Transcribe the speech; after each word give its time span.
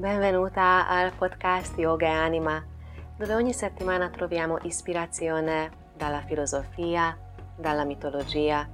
Benvenuta 0.00 0.88
al 0.88 1.12
podcast 1.12 1.76
Yoga 1.76 2.06
e 2.06 2.10
Anima, 2.10 2.64
dove 3.18 3.34
ogni 3.34 3.52
settimana 3.52 4.08
troviamo 4.08 4.56
ispirazione 4.62 5.90
dalla 5.94 6.22
filosofia, 6.22 7.14
dalla 7.54 7.84
mitologia 7.84 8.66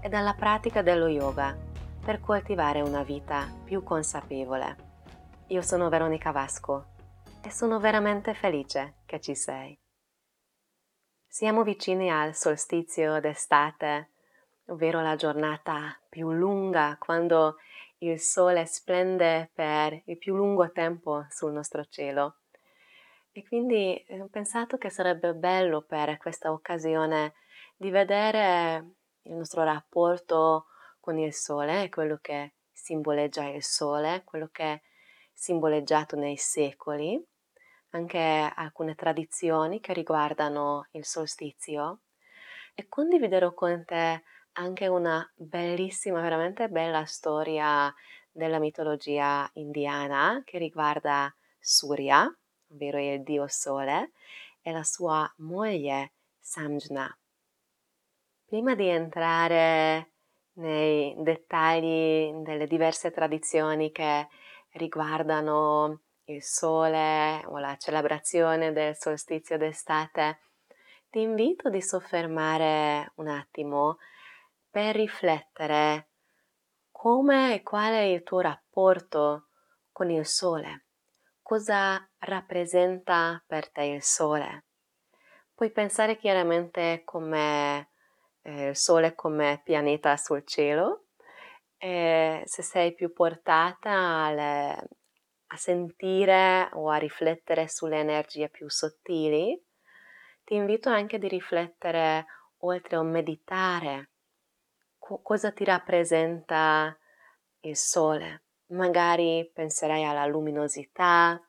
e 0.00 0.08
dalla 0.08 0.32
pratica 0.32 0.80
dello 0.80 1.06
yoga 1.08 1.54
per 2.02 2.20
coltivare 2.20 2.80
una 2.80 3.02
vita 3.02 3.46
più 3.62 3.82
consapevole. 3.82 4.76
Io 5.48 5.60
sono 5.60 5.90
Veronica 5.90 6.30
Vasco 6.30 6.86
e 7.42 7.50
sono 7.50 7.78
veramente 7.78 8.32
felice 8.32 9.02
che 9.04 9.20
ci 9.20 9.34
sei. 9.34 9.78
Siamo 11.28 11.62
vicini 11.62 12.10
al 12.10 12.34
solstizio 12.34 13.20
d'estate, 13.20 14.12
ovvero 14.68 15.02
la 15.02 15.16
giornata 15.16 15.94
più 16.08 16.32
lunga 16.32 16.96
quando 16.98 17.56
il 18.02 18.18
sole 18.18 18.66
splende 18.66 19.50
per 19.52 20.02
il 20.06 20.18
più 20.18 20.34
lungo 20.34 20.70
tempo 20.72 21.26
sul 21.28 21.52
nostro 21.52 21.84
cielo. 21.84 22.40
E 23.32 23.46
quindi 23.46 23.96
eh, 23.96 24.20
ho 24.20 24.28
pensato 24.28 24.76
che 24.76 24.90
sarebbe 24.90 25.34
bello 25.34 25.82
per 25.82 26.16
questa 26.16 26.50
occasione 26.50 27.34
di 27.76 27.90
vedere 27.90 28.94
il 29.22 29.34
nostro 29.34 29.62
rapporto 29.64 30.66
con 30.98 31.18
il 31.18 31.32
sole, 31.32 31.88
quello 31.88 32.18
che 32.20 32.54
simboleggia 32.72 33.44
il 33.48 33.62
sole, 33.62 34.22
quello 34.24 34.48
che 34.50 34.64
è 34.64 34.80
simboleggiato 35.32 36.16
nei 36.16 36.36
secoli, 36.36 37.22
anche 37.90 38.18
alcune 38.54 38.94
tradizioni 38.94 39.80
che 39.80 39.92
riguardano 39.92 40.86
il 40.92 41.04
solstizio 41.04 42.00
e 42.74 42.88
condividerò 42.88 43.52
con 43.52 43.84
te 43.84 44.22
anche 44.52 44.86
una 44.86 45.28
bellissima, 45.34 46.20
veramente 46.20 46.68
bella 46.68 47.04
storia 47.04 47.92
della 48.30 48.58
mitologia 48.58 49.48
indiana 49.54 50.42
che 50.44 50.58
riguarda 50.58 51.34
Surya, 51.58 52.32
ovvero 52.70 52.98
il 52.98 53.22
dio 53.22 53.46
sole, 53.48 54.12
e 54.62 54.72
la 54.72 54.82
sua 54.82 55.30
moglie 55.38 56.12
Samjna. 56.38 57.16
Prima 58.44 58.74
di 58.74 58.88
entrare 58.88 60.12
nei 60.54 61.14
dettagli 61.18 62.32
delle 62.42 62.66
diverse 62.66 63.10
tradizioni 63.10 63.92
che 63.92 64.28
riguardano 64.72 66.00
il 66.24 66.42
sole 66.42 67.42
o 67.46 67.58
la 67.58 67.76
celebrazione 67.76 68.72
del 68.72 68.96
solstizio 68.96 69.56
d'estate, 69.56 70.40
ti 71.10 71.20
invito 71.20 71.70
di 71.70 71.82
soffermare 71.82 73.12
un 73.16 73.28
attimo 73.28 73.98
per 74.70 74.94
riflettere 74.94 76.08
come 76.90 77.54
e 77.54 77.62
qual 77.62 77.92
è 77.92 78.02
il 78.02 78.22
tuo 78.22 78.40
rapporto 78.40 79.48
con 79.90 80.10
il 80.10 80.26
sole, 80.26 80.84
cosa 81.42 82.06
rappresenta 82.18 83.42
per 83.46 83.70
te 83.70 83.84
il 83.84 84.02
sole. 84.02 84.66
Puoi 85.54 85.72
pensare 85.72 86.16
chiaramente 86.16 87.02
come 87.04 87.90
eh, 88.42 88.68
il 88.68 88.76
sole 88.76 89.14
come 89.14 89.60
pianeta 89.64 90.16
sul 90.16 90.46
cielo, 90.46 91.06
e 91.76 92.42
se 92.44 92.62
sei 92.62 92.94
più 92.94 93.12
portata 93.12 93.90
alle, 93.90 94.88
a 95.46 95.56
sentire 95.56 96.68
o 96.74 96.90
a 96.90 96.96
riflettere 96.96 97.68
sulle 97.68 97.98
energie 97.98 98.50
più 98.50 98.68
sottili, 98.68 99.58
ti 100.44 100.54
invito 100.54 100.90
anche 100.90 101.18
di 101.18 101.28
riflettere 101.28 102.26
oltre 102.58 102.96
a 102.96 103.02
meditare 103.02 104.09
co- 105.10 105.20
cosa 105.22 105.50
ti 105.50 105.64
rappresenta 105.64 106.96
il 107.62 107.76
sole. 107.76 108.44
Magari 108.66 109.50
penserai 109.52 110.04
alla 110.04 110.26
luminosità, 110.26 111.42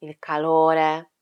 il 0.00 0.18
calore 0.18 1.12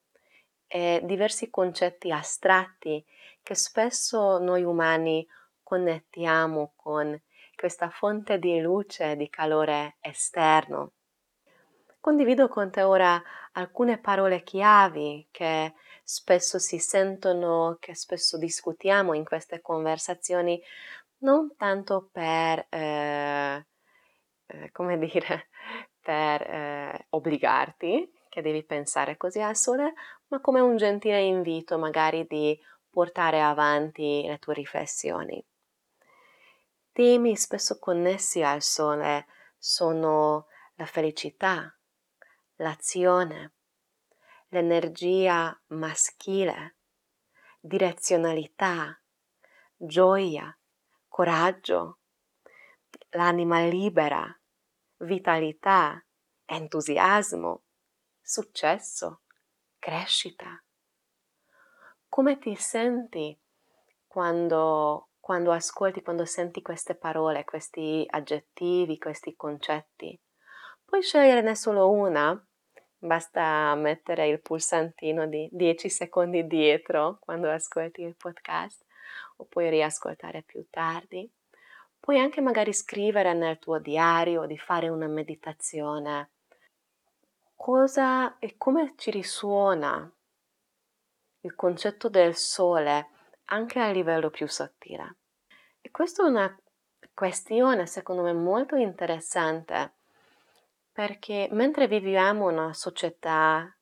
e 0.66 1.00
diversi 1.04 1.48
concetti 1.48 2.10
astratti 2.10 3.04
che 3.40 3.54
spesso 3.54 4.38
noi 4.38 4.64
umani 4.64 5.24
connettiamo 5.62 6.72
con 6.74 7.20
questa 7.54 7.90
fonte 7.90 8.40
di 8.40 8.60
luce, 8.60 9.14
di 9.14 9.30
calore 9.30 9.98
esterno. 10.00 10.94
Condivido 12.00 12.48
con 12.48 12.72
te 12.72 12.82
ora 12.82 13.22
alcune 13.52 13.98
parole 13.98 14.42
chiavi 14.42 15.28
che 15.30 15.74
spesso 16.02 16.58
si 16.58 16.78
sentono, 16.78 17.76
che 17.78 17.94
spesso 17.94 18.36
discutiamo 18.36 19.14
in 19.14 19.24
queste 19.24 19.60
conversazioni, 19.60 20.60
non 21.22 21.54
tanto 21.56 22.08
per, 22.12 22.66
eh, 22.68 23.66
eh, 24.46 24.70
come 24.72 24.98
dire, 24.98 25.48
per 26.00 26.42
eh, 26.42 27.06
obbligarti 27.10 28.10
che 28.28 28.42
devi 28.42 28.64
pensare 28.64 29.16
così 29.16 29.40
al 29.40 29.56
sole, 29.56 29.92
ma 30.28 30.40
come 30.40 30.60
un 30.60 30.76
gentile 30.76 31.20
invito 31.20 31.78
magari 31.78 32.26
di 32.26 32.58
portare 32.88 33.42
avanti 33.42 34.24
le 34.26 34.38
tue 34.38 34.54
riflessioni. 34.54 35.44
Temi 36.92 37.36
spesso 37.36 37.78
connessi 37.78 38.42
al 38.42 38.62
sole 38.62 39.26
sono 39.58 40.46
la 40.74 40.86
felicità, 40.86 41.74
l'azione, 42.56 43.52
l'energia 44.48 45.58
maschile, 45.68 46.76
direzionalità, 47.60 48.98
gioia, 49.76 50.54
coraggio, 51.12 51.98
l'anima 53.10 53.60
libera, 53.66 54.24
vitalità, 55.00 56.02
entusiasmo, 56.46 57.64
successo, 58.18 59.20
crescita. 59.78 60.64
Come 62.08 62.38
ti 62.38 62.54
senti 62.56 63.38
quando, 64.06 65.10
quando 65.20 65.52
ascolti, 65.52 66.00
quando 66.00 66.24
senti 66.24 66.62
queste 66.62 66.94
parole, 66.94 67.44
questi 67.44 68.06
aggettivi, 68.08 68.96
questi 68.96 69.36
concetti? 69.36 70.18
Puoi 70.82 71.02
sceglierne 71.02 71.54
solo 71.54 71.90
una, 71.90 72.42
basta 72.96 73.74
mettere 73.74 74.28
il 74.28 74.40
pulsantino 74.40 75.26
di 75.26 75.46
10 75.52 75.90
secondi 75.90 76.46
dietro 76.46 77.18
quando 77.20 77.50
ascolti 77.50 78.00
il 78.00 78.16
podcast 78.16 78.82
o 79.36 79.44
puoi 79.44 79.70
riascoltare 79.70 80.42
più 80.42 80.66
tardi. 80.70 81.30
Puoi 81.98 82.18
anche 82.18 82.40
magari 82.40 82.72
scrivere 82.72 83.32
nel 83.32 83.58
tuo 83.58 83.78
diario 83.78 84.46
di 84.46 84.58
fare 84.58 84.88
una 84.88 85.06
meditazione. 85.06 86.30
Cosa 87.54 88.38
e 88.38 88.56
come 88.56 88.94
ci 88.96 89.10
risuona 89.10 90.10
il 91.40 91.54
concetto 91.54 92.08
del 92.08 92.34
sole 92.34 93.08
anche 93.46 93.78
a 93.80 93.90
livello 93.90 94.30
più 94.30 94.48
sottile. 94.48 95.16
E 95.80 95.90
questa 95.90 96.24
è 96.24 96.28
una 96.28 96.56
questione 97.14 97.86
secondo 97.86 98.22
me 98.22 98.32
molto 98.32 98.76
interessante 98.76 99.94
perché 100.92 101.48
mentre 101.52 101.86
viviamo 101.86 102.48
una 102.48 102.72
società 102.72 103.74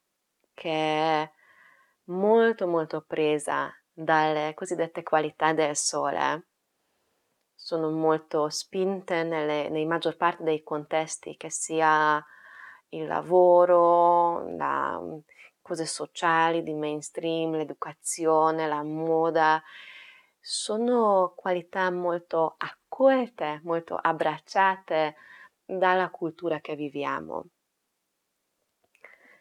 che 0.54 0.70
è 0.70 1.30
molto 2.04 2.66
molto 2.66 3.02
presa 3.06 3.72
dalle 4.02 4.54
cosiddette 4.54 5.02
qualità 5.02 5.52
del 5.52 5.76
sole 5.76 6.46
sono 7.54 7.90
molto 7.90 8.48
spinte 8.48 9.22
nelle, 9.22 9.68
nei 9.68 9.84
maggior 9.84 10.16
parte 10.16 10.42
dei 10.42 10.62
contesti, 10.62 11.36
che 11.36 11.50
sia 11.50 12.24
il 12.88 13.06
lavoro, 13.06 14.56
la, 14.56 14.98
cose 15.60 15.84
sociali 15.84 16.62
di 16.62 16.72
mainstream, 16.72 17.52
l'educazione, 17.52 18.66
la 18.66 18.82
moda, 18.82 19.62
sono 20.40 21.34
qualità 21.36 21.90
molto 21.90 22.54
accolte, 22.56 23.60
molto 23.64 23.94
abbracciate 23.94 25.16
dalla 25.64 26.08
cultura 26.08 26.60
che 26.60 26.74
viviamo. 26.74 27.44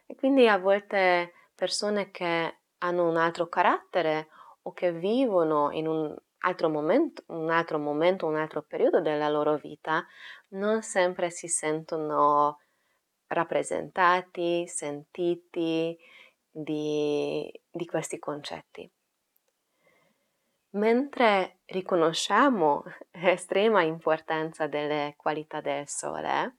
E 0.05 0.15
quindi 0.15 0.47
a 0.47 0.57
volte 0.57 1.33
persone 1.55 2.11
che 2.11 2.57
hanno 2.79 3.07
un 3.07 3.17
altro 3.17 3.47
carattere 3.47 4.27
o 4.63 4.73
che 4.73 4.91
vivono 4.91 5.71
in 5.71 5.87
un 5.87 6.15
altro 6.39 6.69
momento, 6.69 7.23
un 7.27 7.49
altro 7.49 7.79
momento, 7.79 8.25
un 8.25 8.35
altro 8.35 8.61
periodo 8.61 9.01
della 9.01 9.29
loro 9.29 9.57
vita, 9.57 10.05
non 10.49 10.81
sempre 10.81 11.29
si 11.29 11.47
sentono 11.47 12.59
rappresentati, 13.27 14.67
sentiti 14.67 15.97
di, 16.49 17.51
di 17.69 17.85
questi 17.85 18.19
concetti. 18.19 18.89
Mentre 20.71 21.59
riconosciamo 21.65 22.83
l'estrema 23.19 23.81
importanza 23.81 24.67
delle 24.67 25.15
qualità 25.17 25.61
del 25.61 25.87
sole, 25.87 26.57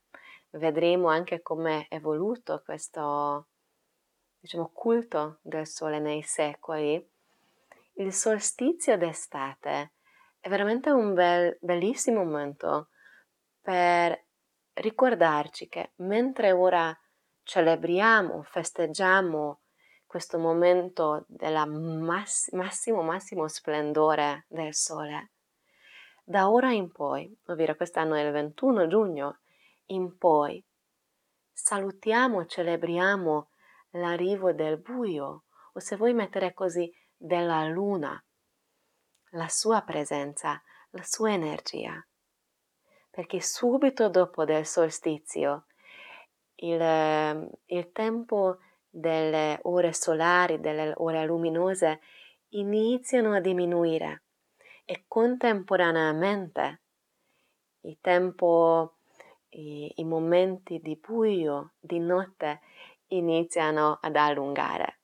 vedremo 0.51 1.09
anche 1.09 1.43
come 1.43 1.87
è 1.89 1.95
evoluto 1.95 2.63
questo 2.65 3.47
diciamo, 4.41 4.71
culto 4.73 5.39
del 5.43 5.67
sole 5.67 6.01
nei 6.01 6.23
secoli 6.23 7.09
il 8.01 8.15
solstizio 8.15 8.97
d'estate 8.97 9.93
è 10.41 10.49
veramente 10.49 10.91
un 10.91 11.13
bel, 11.13 11.57
bellissimo 11.61 12.25
momento 12.25 12.89
per 13.61 14.27
ricordarci 14.73 15.69
che 15.69 15.93
mentre 15.97 16.53
ora 16.53 16.99
celebriamo, 17.43 18.43
festeggiamo 18.43 19.61
questo 20.07 20.39
momento 20.39 21.27
del 21.29 21.55
mass- 21.69 22.51
massimo, 22.53 23.03
massimo 23.03 23.47
splendore 23.49 24.47
del 24.49 24.75
sole. 24.75 25.33
Da 26.25 26.49
ora 26.49 26.73
in 26.73 26.91
poi, 26.91 27.37
ovvero 27.47 27.75
quest'anno 27.75 28.15
è 28.15 28.23
il 28.23 28.33
21 28.33 28.87
giugno, 28.87 29.41
in 29.87 30.17
poi, 30.17 30.65
salutiamo, 31.53 32.47
celebriamo 32.47 33.51
l'arrivo 33.91 34.53
del 34.53 34.79
buio, 34.79 35.45
o 35.73 35.81
se 35.81 35.97
vuoi 35.97 36.15
mettere 36.15 36.55
così, 36.55 36.91
della 37.23 37.67
luna, 37.67 38.23
la 39.33 39.49
sua 39.49 39.83
presenza, 39.83 40.61
la 40.91 41.03
sua 41.03 41.33
energia. 41.33 42.03
Perché 43.11 43.43
subito 43.43 44.09
dopo 44.09 44.47
del 44.47 44.65
solstizio, 44.65 45.67
il, 46.57 47.51
il 47.67 47.93
tempo 47.93 48.59
delle 48.89 49.59
ore 49.63 49.93
solari, 49.93 50.61
delle 50.61 50.95
ore 50.97 51.27
luminose, 51.27 52.01
iniziano 52.51 53.35
a 53.35 53.41
diminuire 53.41 54.23
e 54.87 55.05
contemporaneamente 55.07 56.81
il 57.83 57.99
tempo, 58.01 58.97
i, 59.51 59.93
i 59.97 60.05
momenti 60.05 60.81
di 60.81 60.97
buio, 60.97 61.75
di 61.79 61.99
notte, 61.99 62.61
iniziano 63.09 63.99
ad 64.01 64.17
allungare. 64.17 65.00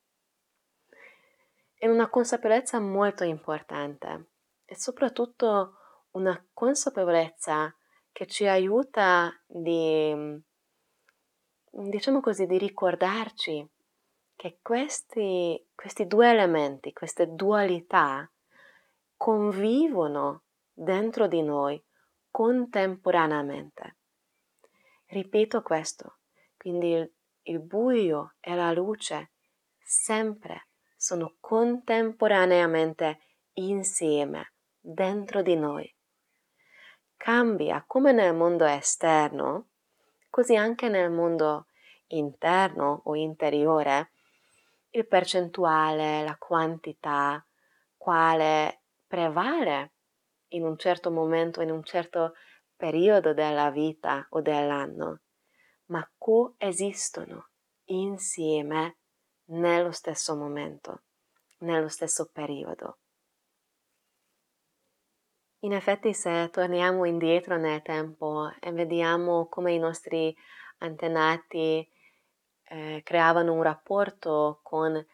È 1.78 1.86
una 1.86 2.08
consapevolezza 2.08 2.80
molto 2.80 3.22
importante 3.22 4.30
e 4.64 4.74
soprattutto 4.74 5.74
una 6.12 6.42
consapevolezza 6.54 7.76
che 8.12 8.26
ci 8.26 8.46
aiuta 8.46 9.30
di, 9.46 10.42
diciamo 11.70 12.20
così, 12.20 12.46
di 12.46 12.56
ricordarci 12.56 13.68
che 14.34 14.58
questi, 14.62 15.68
questi 15.74 16.06
due 16.06 16.30
elementi, 16.30 16.94
queste 16.94 17.34
dualità, 17.34 18.26
convivono 19.14 20.44
dentro 20.72 21.26
di 21.26 21.42
noi 21.42 21.82
contemporaneamente. 22.30 23.96
Ripeto 25.08 25.60
questo, 25.60 26.20
quindi 26.56 26.92
il, 26.92 27.12
il 27.42 27.60
buio 27.60 28.36
e 28.40 28.54
la 28.54 28.72
luce 28.72 29.32
sempre 29.78 30.68
sono 31.06 31.36
contemporaneamente 31.38 33.20
insieme 33.58 34.54
dentro 34.80 35.40
di 35.40 35.54
noi. 35.54 35.88
Cambia 37.16 37.84
come 37.86 38.10
nel 38.10 38.34
mondo 38.34 38.64
esterno, 38.64 39.68
così 40.30 40.56
anche 40.56 40.88
nel 40.88 41.12
mondo 41.12 41.66
interno 42.08 43.02
o 43.04 43.14
interiore, 43.14 44.10
il 44.90 45.06
percentuale, 45.06 46.24
la 46.24 46.36
quantità, 46.38 47.46
quale 47.96 48.82
prevale 49.06 49.92
in 50.48 50.64
un 50.64 50.76
certo 50.76 51.12
momento, 51.12 51.62
in 51.62 51.70
un 51.70 51.84
certo 51.84 52.34
periodo 52.74 53.32
della 53.32 53.70
vita 53.70 54.26
o 54.30 54.40
dell'anno, 54.40 55.20
ma 55.86 56.10
coesistono 56.18 57.50
insieme 57.84 58.96
nello 59.46 59.92
stesso 59.92 60.36
momento, 60.36 61.02
nello 61.58 61.88
stesso 61.88 62.30
periodo. 62.32 62.98
In 65.60 65.72
effetti, 65.72 66.12
se 66.12 66.48
torniamo 66.50 67.04
indietro 67.04 67.56
nel 67.56 67.82
tempo 67.82 68.52
e 68.60 68.70
vediamo 68.72 69.48
come 69.48 69.72
i 69.72 69.78
nostri 69.78 70.34
antenati 70.78 71.88
eh, 72.68 73.00
creavano 73.02 73.52
un 73.52 73.62
rapporto 73.62 74.60
con 74.62 75.04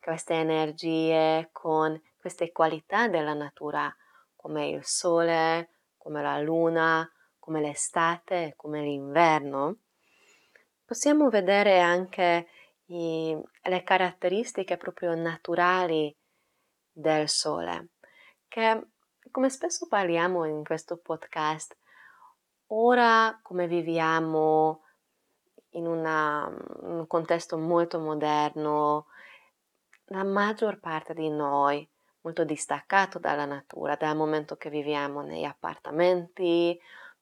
queste 0.00 0.34
energie, 0.34 1.48
con 1.50 2.00
queste 2.16 2.52
qualità 2.52 3.08
della 3.08 3.34
natura, 3.34 3.92
come 4.36 4.68
il 4.68 4.84
sole, 4.84 5.70
come 5.96 6.22
la 6.22 6.38
luna, 6.38 7.10
come 7.38 7.60
l'estate, 7.60 8.54
come 8.56 8.82
l'inverno, 8.82 9.78
possiamo 10.84 11.28
vedere 11.28 11.80
anche 11.80 12.46
i, 12.86 13.36
le 13.62 13.82
caratteristiche 13.82 14.76
proprio 14.76 15.14
naturali 15.14 16.14
del 16.92 17.28
sole, 17.28 17.88
che 18.48 18.86
come 19.30 19.50
spesso 19.50 19.86
parliamo 19.88 20.44
in 20.44 20.64
questo 20.64 20.96
podcast, 20.96 21.76
ora 22.68 23.38
come 23.42 23.66
viviamo 23.66 24.82
in 25.70 25.86
una, 25.86 26.46
un 26.80 27.06
contesto 27.06 27.58
molto 27.58 27.98
moderno, 27.98 29.06
la 30.06 30.24
maggior 30.24 30.78
parte 30.78 31.12
di 31.14 31.28
noi 31.28 31.86
molto 32.22 32.44
distaccato 32.44 33.18
dalla 33.18 33.44
natura, 33.44 33.94
dal 33.94 34.16
momento 34.16 34.56
che 34.56 34.70
viviamo 34.70 35.22
negli 35.22 35.44
appartamenti, 35.44 36.78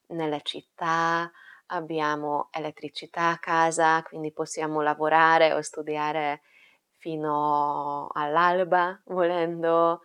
nelle 0.08 0.40
città, 0.42 1.30
abbiamo 1.66 2.48
elettricità 2.52 3.30
a 3.30 3.38
casa, 3.38 4.02
quindi 4.02 4.32
possiamo 4.32 4.80
lavorare 4.82 5.52
o 5.52 5.60
studiare 5.62 6.42
fino 6.98 8.08
all'alba 8.12 9.00
volendo, 9.06 10.02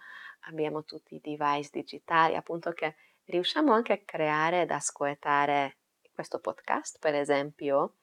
abbiamo 0.48 0.84
tutti 0.84 1.16
i 1.16 1.22
device 1.22 1.70
digitali, 1.72 2.36
appunto 2.36 2.72
che 2.72 2.96
riusciamo 3.26 3.74
anche 3.74 3.94
a 3.94 4.02
creare 4.04 4.62
ed 4.62 4.72
ascoltare 4.72 5.78
questo 6.14 6.40
podcast, 6.40 7.00
per 7.00 7.16
esempio. 7.16 7.96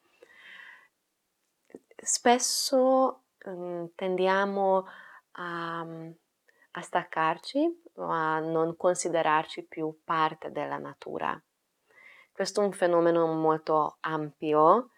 Spesso 1.97 3.25
um, 3.45 3.91
tendiamo 3.95 4.87
a, 5.33 5.81
a 5.81 6.81
staccarci 6.81 7.83
a 7.97 8.39
non 8.39 8.77
considerarci 8.77 9.65
più 9.65 10.01
parte 10.05 10.51
della 10.51 10.79
natura. 10.79 11.41
Questo 12.37 12.61
è 12.61 12.65
un 12.65 12.73
fenomeno 12.73 13.27
molto 13.29 13.97
ampio, 14.01 14.91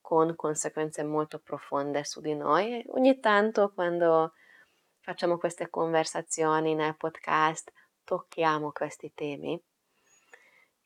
con 0.00 0.34
conseguenze 0.34 1.04
molto 1.04 1.38
profonde 1.38 2.02
su 2.02 2.20
di 2.20 2.34
noi. 2.34 2.84
Ogni 2.88 3.20
tanto 3.20 3.72
quando 3.72 4.32
facciamo 4.98 5.38
queste 5.38 5.70
conversazioni 5.70 6.74
nel 6.74 6.96
podcast 6.96 7.72
tocchiamo 8.02 8.72
questi 8.72 9.14
temi. 9.14 9.56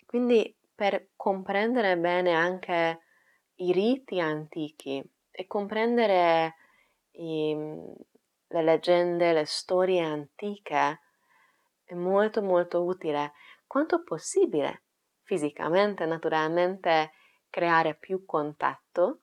Quindi 0.04 0.54
per 0.74 1.08
comprendere 1.16 1.96
bene 1.96 2.34
anche 2.34 3.00
i 3.54 3.72
riti 3.72 4.20
antichi 4.20 5.02
e 5.30 5.46
comprendere 5.46 6.56
i, 7.12 7.56
le 8.48 8.62
leggende, 8.62 9.32
le 9.32 9.46
storie 9.46 10.02
antiche 10.02 11.00
è 11.82 11.94
molto 11.94 12.42
molto 12.42 12.84
utile 12.84 13.32
quanto 13.66 14.02
possibile 14.04 14.83
fisicamente, 15.24 16.06
naturalmente, 16.06 17.12
creare 17.50 17.94
più 17.96 18.24
contatto 18.24 19.20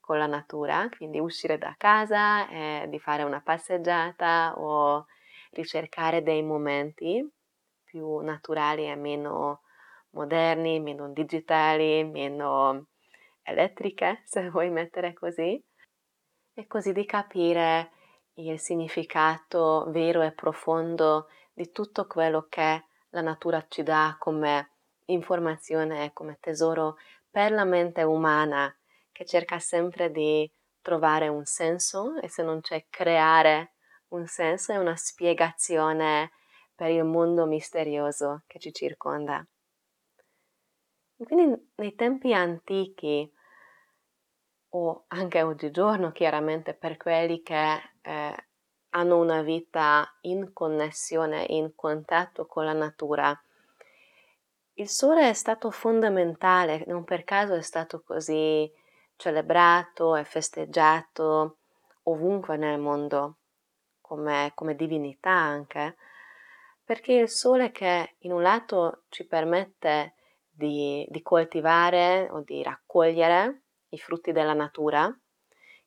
con 0.00 0.18
la 0.18 0.26
natura, 0.26 0.88
quindi 0.96 1.18
uscire 1.18 1.58
da 1.58 1.74
casa 1.76 2.48
e 2.48 2.86
di 2.88 2.98
fare 2.98 3.22
una 3.22 3.40
passeggiata 3.40 4.54
o 4.58 5.06
ricercare 5.50 6.22
dei 6.22 6.42
momenti 6.42 7.28
più 7.84 8.18
naturali 8.18 8.86
e 8.86 8.94
meno 8.94 9.62
moderni, 10.10 10.80
meno 10.80 11.12
digitali, 11.12 12.04
meno 12.04 12.86
elettriche, 13.42 14.22
se 14.26 14.48
vuoi 14.50 14.70
mettere 14.70 15.12
così, 15.12 15.62
e 16.54 16.66
così 16.66 16.92
di 16.92 17.04
capire 17.04 17.92
il 18.34 18.58
significato 18.58 19.86
vero 19.90 20.22
e 20.22 20.32
profondo 20.32 21.28
di 21.52 21.70
tutto 21.70 22.06
quello 22.06 22.46
che 22.48 22.84
la 23.10 23.20
natura 23.20 23.64
ci 23.68 23.82
dà 23.82 24.16
come 24.18 24.69
informazione 25.12 26.12
come 26.12 26.38
tesoro 26.40 26.96
per 27.30 27.52
la 27.52 27.64
mente 27.64 28.02
umana 28.02 28.74
che 29.12 29.24
cerca 29.24 29.58
sempre 29.58 30.10
di 30.10 30.50
trovare 30.80 31.28
un 31.28 31.44
senso 31.44 32.18
e 32.20 32.28
se 32.28 32.42
non 32.42 32.60
c'è 32.60 32.86
creare 32.88 33.74
un 34.08 34.26
senso 34.26 34.72
e 34.72 34.78
una 34.78 34.96
spiegazione 34.96 36.32
per 36.74 36.90
il 36.90 37.04
mondo 37.04 37.46
misterioso 37.46 38.42
che 38.46 38.58
ci 38.58 38.72
circonda. 38.72 39.46
Quindi 41.16 41.70
nei 41.74 41.94
tempi 41.94 42.32
antichi 42.32 43.30
o 44.70 45.04
anche 45.08 45.42
oggigiorno 45.42 46.12
chiaramente 46.12 46.74
per 46.74 46.96
quelli 46.96 47.42
che 47.42 47.80
eh, 48.00 48.44
hanno 48.90 49.18
una 49.18 49.42
vita 49.42 50.16
in 50.22 50.52
connessione, 50.52 51.44
in 51.48 51.74
contatto 51.74 52.46
con 52.46 52.64
la 52.64 52.72
natura, 52.72 53.38
il 54.80 54.88
sole 54.88 55.28
è 55.28 55.34
stato 55.34 55.70
fondamentale, 55.70 56.84
non 56.86 57.04
per 57.04 57.22
caso 57.24 57.54
è 57.54 57.60
stato 57.60 58.02
così 58.02 58.70
celebrato 59.16 60.16
e 60.16 60.24
festeggiato 60.24 61.58
ovunque 62.04 62.56
nel 62.56 62.78
mondo, 62.78 63.36
come, 64.00 64.52
come 64.54 64.74
divinità 64.74 65.30
anche, 65.30 65.96
perché 66.82 67.12
il 67.12 67.28
sole 67.28 67.70
che 67.70 68.16
in 68.20 68.32
un 68.32 68.40
lato 68.40 69.02
ci 69.10 69.26
permette 69.26 70.14
di, 70.48 71.06
di 71.10 71.20
coltivare 71.20 72.28
o 72.30 72.40
di 72.40 72.62
raccogliere 72.62 73.64
i 73.90 73.98
frutti 73.98 74.32
della 74.32 74.54
natura, 74.54 75.14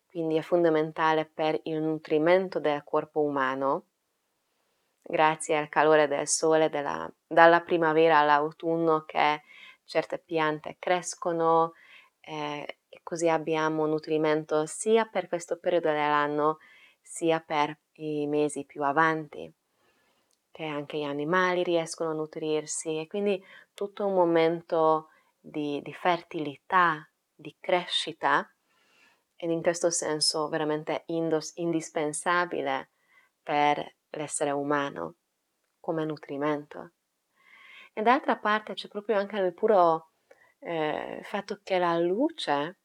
quindi 0.06 0.38
è 0.38 0.42
fondamentale 0.42 1.26
per 1.26 1.60
il 1.64 1.82
nutrimento 1.82 2.60
del 2.60 2.84
corpo 2.84 3.22
umano, 3.22 3.88
grazie 5.04 5.58
al 5.58 5.70
calore 5.70 6.08
del 6.08 6.28
sole 6.28 6.70
della, 6.70 7.12
dalla 7.28 7.62
primavera 7.62 8.20
all'autunno 8.20 9.04
che 9.06 9.44
certe 9.84 10.18
piante 10.18 10.78
crescono 10.80 11.74
eh, 12.22 12.78
e 12.88 13.00
così 13.04 13.28
abbiamo 13.28 13.86
nutrimento 13.86 14.66
sia 14.66 15.06
per 15.06 15.28
questo 15.28 15.60
periodo 15.60 15.90
dell'anno 15.90 16.58
sia 17.02 17.40
per 17.42 17.78
i 17.94 18.26
mesi 18.28 18.64
più 18.66 18.84
avanti, 18.84 19.54
che 20.52 20.66
anche 20.66 20.98
gli 20.98 21.04
animali 21.04 21.64
riescono 21.64 22.12
a 22.12 22.14
nutrirsi. 22.14 23.00
E 23.00 23.08
quindi 23.08 23.44
tutto 23.74 24.08
un 24.08 24.14
momento 24.14 25.10
di, 25.40 25.82
di 25.84 25.94
fertilità, 25.94 27.08
di 27.36 27.56
crescita 27.60 28.50
ed 29.36 29.50
in 29.50 29.62
questo 29.62 29.90
senso 29.90 30.48
veramente 30.48 31.04
indos- 31.08 31.52
indispensabile 31.56 32.92
per 33.44 33.96
l'essere 34.13 34.51
umano 34.51 35.15
come 35.79 36.05
nutrimento. 36.05 36.91
E 37.93 38.01
d'altra 38.01 38.38
parte 38.38 38.74
c'è 38.74 38.88
proprio 38.88 39.17
anche 39.17 39.38
il 39.38 39.53
puro 39.53 40.12
eh, 40.60 41.20
fatto 41.24 41.60
che 41.63 41.77
la 41.77 41.98
luce 42.00 42.79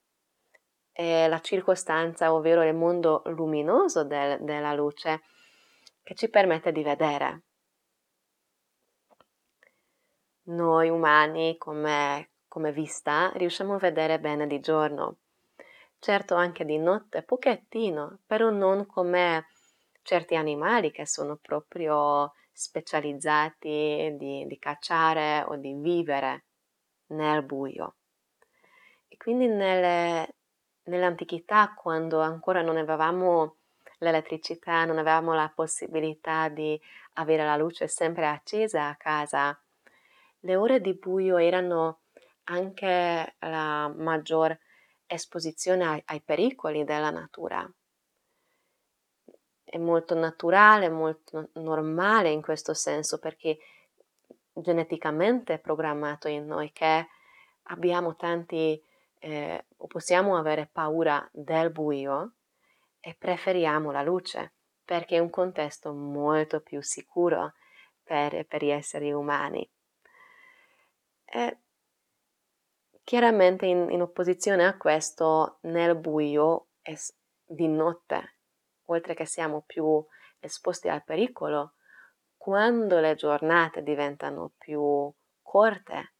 è 0.92 1.28
la 1.28 1.40
circostanza, 1.40 2.34
ovvero 2.34 2.62
il 2.64 2.74
mondo 2.74 3.22
luminoso 3.26 4.04
del, 4.04 4.42
della 4.42 4.74
luce, 4.74 5.22
che 6.02 6.14
ci 6.14 6.28
permette 6.28 6.72
di 6.72 6.82
vedere. 6.82 7.42
Noi 10.48 10.88
umani, 10.88 11.56
come, 11.56 12.30
come 12.48 12.72
vista, 12.72 13.30
riusciamo 13.34 13.74
a 13.74 13.78
vedere 13.78 14.18
bene 14.18 14.46
di 14.46 14.58
giorno, 14.58 15.18
certo 15.98 16.34
anche 16.34 16.64
di 16.64 16.78
notte, 16.78 17.22
pochettino, 17.22 18.18
però 18.26 18.50
non 18.50 18.86
come 18.86 19.46
certi 20.08 20.36
animali 20.36 20.90
che 20.90 21.06
sono 21.06 21.36
proprio 21.36 22.32
specializzati 22.50 24.14
di, 24.16 24.46
di 24.46 24.58
cacciare 24.58 25.44
o 25.46 25.56
di 25.56 25.74
vivere 25.74 26.46
nel 27.08 27.42
buio. 27.42 27.96
E 29.06 29.18
quindi 29.18 29.48
nelle, 29.48 30.36
nell'antichità, 30.84 31.74
quando 31.74 32.20
ancora 32.20 32.62
non 32.62 32.78
avevamo 32.78 33.56
l'elettricità, 33.98 34.86
non 34.86 34.96
avevamo 34.96 35.34
la 35.34 35.52
possibilità 35.54 36.48
di 36.48 36.80
avere 37.14 37.44
la 37.44 37.58
luce 37.58 37.86
sempre 37.86 38.28
accesa 38.28 38.88
a 38.88 38.96
casa, 38.96 39.62
le 40.40 40.56
ore 40.56 40.80
di 40.80 40.94
buio 40.94 41.36
erano 41.36 42.00
anche 42.44 43.34
la 43.40 43.92
maggior 43.94 44.58
esposizione 45.04 45.84
ai, 45.84 46.02
ai 46.06 46.22
pericoli 46.22 46.84
della 46.84 47.10
natura. 47.10 47.70
È 49.70 49.78
molto 49.78 50.14
naturale, 50.14 50.88
molto 50.88 51.50
normale 51.54 52.30
in 52.30 52.42
questo 52.42 52.74
senso 52.74 53.18
perché 53.18 53.58
geneticamente 54.52 55.54
è 55.54 55.58
programmato 55.58 56.28
in 56.28 56.46
noi 56.46 56.72
che 56.72 57.06
abbiamo 57.64 58.16
tanti 58.16 58.82
eh, 59.20 59.66
possiamo 59.86 60.36
avere 60.36 60.68
paura 60.70 61.28
del 61.32 61.70
buio 61.70 62.34
e 63.00 63.14
preferiamo 63.18 63.90
la 63.90 64.02
luce 64.02 64.54
perché 64.84 65.16
è 65.16 65.20
un 65.20 65.30
contesto 65.30 65.92
molto 65.92 66.60
più 66.60 66.80
sicuro 66.80 67.52
per, 68.02 68.46
per 68.46 68.64
gli 68.64 68.70
esseri 68.70 69.12
umani. 69.12 69.68
E 71.24 71.58
chiaramente 73.04 73.66
in, 73.66 73.90
in, 73.90 74.00
opposizione 74.00 74.64
a 74.64 74.78
questo, 74.78 75.58
nel 75.62 75.94
buio 75.94 76.68
di 77.44 77.68
notte, 77.68 78.37
oltre 78.90 79.14
che 79.14 79.26
siamo 79.26 79.62
più 79.66 80.04
esposti 80.40 80.88
al 80.88 81.04
pericolo, 81.04 81.74
quando 82.36 83.00
le 83.00 83.14
giornate 83.14 83.82
diventano 83.82 84.52
più 84.56 85.12
corte 85.42 86.14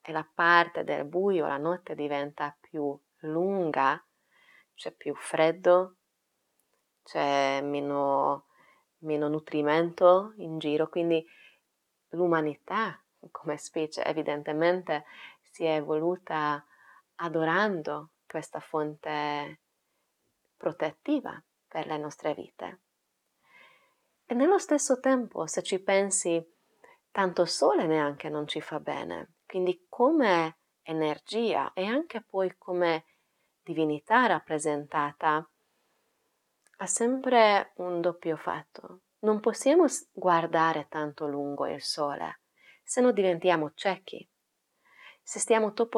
e 0.00 0.12
la 0.12 0.28
parte 0.32 0.84
del 0.84 1.04
buio, 1.04 1.46
la 1.46 1.56
notte 1.56 1.94
diventa 1.94 2.56
più 2.60 2.98
lunga, 3.20 4.04
c'è 4.74 4.92
più 4.92 5.14
freddo, 5.14 5.96
c'è 7.02 7.60
meno, 7.62 8.46
meno 8.98 9.28
nutrimento 9.28 10.32
in 10.36 10.58
giro, 10.58 10.88
quindi 10.88 11.24
l'umanità 12.10 13.00
come 13.30 13.56
specie 13.56 14.04
evidentemente 14.04 15.04
si 15.40 15.64
è 15.64 15.76
evoluta 15.76 16.64
adorando 17.16 18.10
questa 18.26 18.60
fonte 18.60 19.60
protettiva 20.56 21.42
per 21.72 21.86
le 21.86 21.96
nostre 21.96 22.34
vite. 22.34 22.80
E 24.26 24.34
nello 24.34 24.58
stesso 24.58 25.00
tempo, 25.00 25.46
se 25.46 25.62
ci 25.62 25.82
pensi, 25.82 26.46
tanto 27.10 27.46
sole 27.46 27.86
neanche 27.86 28.28
non 28.28 28.46
ci 28.46 28.60
fa 28.60 28.78
bene. 28.78 29.36
Quindi 29.46 29.86
come 29.88 30.58
energia 30.82 31.72
e 31.72 31.86
anche 31.86 32.22
poi 32.22 32.54
come 32.58 33.06
divinità 33.62 34.26
rappresentata 34.26 35.48
ha 36.76 36.86
sempre 36.86 37.72
un 37.76 38.02
doppio 38.02 38.36
fatto. 38.36 39.00
Non 39.20 39.40
possiamo 39.40 39.86
guardare 40.12 40.88
tanto 40.90 41.26
lungo 41.26 41.66
il 41.66 41.80
sole, 41.80 42.40
se 42.82 43.00
no 43.00 43.12
diventiamo 43.12 43.72
ciechi. 43.72 44.28
Se, 45.22 45.42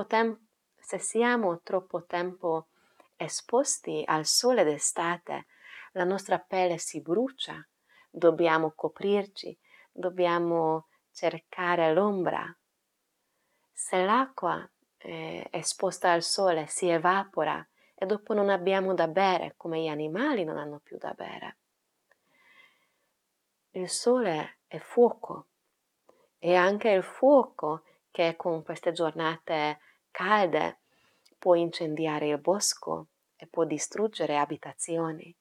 tem- 0.06 0.46
se 0.78 0.98
siamo 0.98 1.60
troppo 1.62 2.04
tempo 2.04 2.68
esposti 3.16 4.02
al 4.06 4.26
sole 4.26 4.64
d'estate, 4.64 5.46
la 5.94 6.04
nostra 6.04 6.38
pelle 6.38 6.78
si 6.78 7.00
brucia 7.00 7.66
dobbiamo 8.10 8.72
coprirci, 8.74 9.56
dobbiamo 9.90 10.88
cercare 11.10 11.92
l'ombra. 11.92 12.44
Se 13.72 14.04
l'acqua 14.04 14.68
è 14.96 15.48
esposta 15.50 16.12
al 16.12 16.22
sole 16.22 16.66
si 16.66 16.88
evapora 16.88 17.66
e 17.94 18.06
dopo 18.06 18.34
non 18.34 18.48
abbiamo 18.50 18.94
da 18.94 19.08
bere, 19.08 19.54
come 19.56 19.82
gli 19.82 19.88
animali 19.88 20.44
non 20.44 20.58
hanno 20.58 20.80
più 20.80 20.96
da 20.96 21.12
bere. 21.12 21.58
Il 23.70 23.88
sole 23.88 24.58
è 24.66 24.78
fuoco 24.78 25.48
e 26.38 26.54
anche 26.54 26.90
il 26.90 27.02
fuoco 27.02 27.84
che 28.10 28.36
con 28.36 28.62
queste 28.62 28.92
giornate 28.92 29.80
calde 30.10 30.80
può 31.38 31.54
incendiare 31.54 32.28
il 32.28 32.38
bosco 32.38 33.08
e 33.36 33.46
può 33.46 33.64
distruggere 33.64 34.38
abitazioni. 34.38 35.36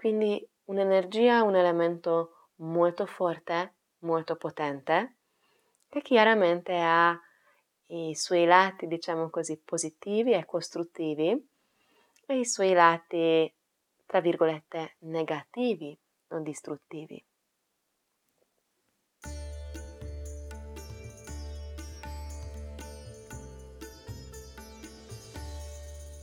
Quindi 0.00 0.42
un'energia, 0.64 1.42
un 1.42 1.56
elemento 1.56 2.48
molto 2.60 3.04
forte, 3.04 3.74
molto 3.98 4.34
potente, 4.36 5.18
che 5.90 6.00
chiaramente 6.00 6.74
ha 6.74 7.20
i 7.88 8.14
suoi 8.14 8.46
lati, 8.46 8.86
diciamo 8.86 9.28
così, 9.28 9.60
positivi 9.62 10.32
e 10.32 10.46
costruttivi 10.46 11.48
e 12.24 12.38
i 12.38 12.46
suoi 12.46 12.72
lati, 12.72 13.54
tra 14.06 14.22
virgolette, 14.22 14.96
negativi 15.00 15.94
o 16.28 16.38
distruttivi. 16.38 17.22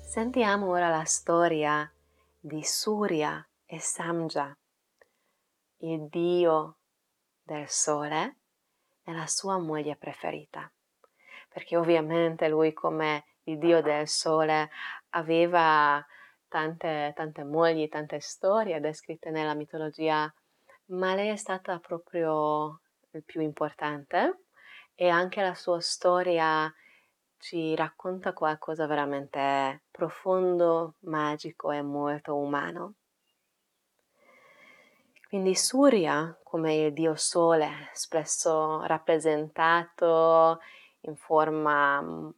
Sentiamo 0.03 0.67
ora 0.67 0.89
la 0.89 1.03
storia 1.03 1.87
di 2.39 2.63
Surya 2.63 3.46
e 3.69 3.79
Samja, 3.79 4.57
il 5.79 6.07
dio 6.07 6.77
del 7.43 7.67
sole 7.67 8.37
e 9.03 9.11
la 9.11 9.27
sua 9.27 9.57
moglie 9.57 9.97
preferita, 9.97 10.71
perché 11.49 11.75
ovviamente 11.75 12.47
lui 12.47 12.71
come 12.71 13.25
il 13.43 13.57
dio 13.57 13.81
del 13.81 14.07
sole 14.07 14.69
aveva 15.09 16.03
tante, 16.47 17.11
tante 17.13 17.43
mogli, 17.43 17.89
tante 17.89 18.21
storie 18.21 18.79
descritte 18.79 19.31
nella 19.31 19.53
mitologia, 19.53 20.33
ma 20.85 21.13
lei 21.13 21.29
è 21.29 21.35
stata 21.35 21.77
proprio 21.79 22.79
il 23.11 23.23
più 23.25 23.41
importante 23.41 24.43
e 24.95 25.09
anche 25.09 25.41
la 25.41 25.55
sua 25.55 25.81
storia 25.81 26.73
ci 27.37 27.75
racconta 27.75 28.31
qualcosa 28.31 28.87
veramente 28.87 29.83
profondo, 29.91 30.95
magico 31.01 31.71
e 31.71 31.81
molto 31.81 32.37
umano. 32.37 32.95
Quindi 35.27 35.55
Surya, 35.55 36.39
come 36.41 36.75
il 36.75 36.93
dio 36.93 37.15
sole, 37.15 37.89
spesso 37.91 38.81
rappresentato 38.85 40.61
in 41.01 41.17
forma 41.17 42.01
mm, 42.01 42.29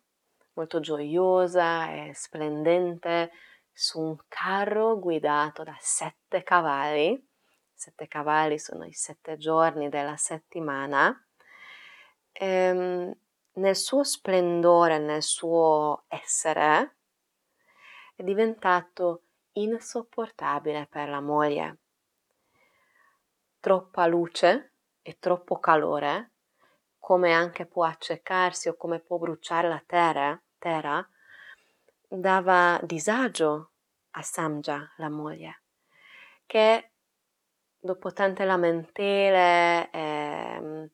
molto 0.54 0.80
gioiosa 0.80 1.92
e 1.92 2.16
splendente 2.16 3.30
su 3.72 4.00
un 4.00 4.18
carro 4.28 4.98
guidato 4.98 5.62
da 5.62 5.78
sette 5.80 6.42
cavalli. 6.42 7.24
Sette 7.72 8.08
cavalli 8.08 8.58
sono 8.58 8.86
i 8.86 8.94
sette 8.94 9.38
giorni 9.38 9.88
della 9.90 10.18
settimana. 10.18 11.16
Ehm, 12.32 13.14
nel 13.54 13.76
suo 13.76 14.04
splendore, 14.04 14.98
nel 14.98 15.22
suo 15.22 16.06
essere, 16.08 16.96
è 18.16 18.24
diventato 18.24 19.26
insopportabile 19.52 20.88
per 20.90 21.08
la 21.10 21.22
moglie. 21.22 21.78
Troppa 23.62 24.06
luce 24.06 24.74
e 25.02 25.18
troppo 25.20 25.60
calore, 25.60 26.32
come 26.98 27.34
anche 27.34 27.66
può 27.66 27.84
accecarsi 27.84 28.70
o 28.70 28.78
come 28.78 29.00
può 29.00 29.18
bruciare 29.18 29.68
la 29.68 29.84
terra, 29.86 30.42
terra 30.58 31.06
dava 32.08 32.80
disagio 32.84 33.72
a 34.12 34.22
Samja, 34.22 34.94
la 34.98 35.10
moglie, 35.10 35.64
che 36.46 36.92
dopo 37.78 38.14
tante 38.14 38.46
lamentele 38.46 39.90
eh, 39.92 40.92